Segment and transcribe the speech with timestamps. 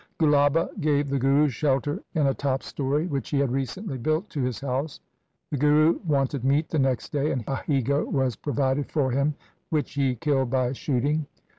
[0.19, 4.41] Gulaba gave the Guru shelter in a top story which he had recently built to
[4.41, 4.99] his house.
[5.51, 9.11] The Guru wanted meat the next day, and a he goat was pro vided for
[9.11, 9.35] him
[9.69, 11.27] which he killed by shooting.